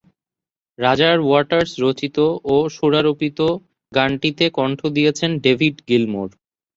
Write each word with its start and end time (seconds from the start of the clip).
Roger 0.79 1.17
Waters 1.21 1.71
রচিত 1.83 2.17
ও 2.45 2.65
সুরারোপিত 2.75 3.39
গানটিতে 3.91 4.45
কণ্ঠ 4.57 4.79
দিয়েছেন 4.95 5.31
ডেভিড 5.45 5.75
গিলমোর। 5.89 6.29